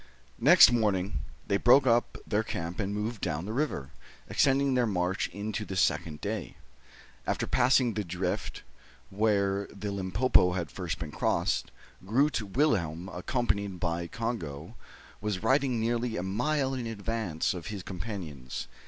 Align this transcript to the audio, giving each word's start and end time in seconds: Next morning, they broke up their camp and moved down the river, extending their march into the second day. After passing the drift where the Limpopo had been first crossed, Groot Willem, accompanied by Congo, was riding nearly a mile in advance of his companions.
Next 0.39 0.71
morning, 0.71 1.19
they 1.45 1.57
broke 1.57 1.85
up 1.85 2.17
their 2.25 2.41
camp 2.41 2.79
and 2.79 2.91
moved 2.91 3.21
down 3.21 3.45
the 3.45 3.53
river, 3.53 3.91
extending 4.31 4.73
their 4.73 4.87
march 4.87 5.27
into 5.29 5.63
the 5.63 5.75
second 5.75 6.21
day. 6.21 6.57
After 7.27 7.45
passing 7.45 7.93
the 7.93 8.03
drift 8.03 8.63
where 9.11 9.67
the 9.67 9.91
Limpopo 9.91 10.53
had 10.53 10.69
been 10.69 10.75
first 10.75 11.11
crossed, 11.11 11.69
Groot 12.03 12.41
Willem, 12.41 13.09
accompanied 13.09 13.79
by 13.79 14.07
Congo, 14.07 14.75
was 15.21 15.43
riding 15.43 15.79
nearly 15.79 16.17
a 16.17 16.23
mile 16.23 16.73
in 16.73 16.87
advance 16.87 17.53
of 17.53 17.67
his 17.67 17.83
companions. 17.83 18.67